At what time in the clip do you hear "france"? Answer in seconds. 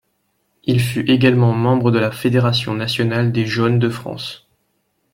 3.87-4.47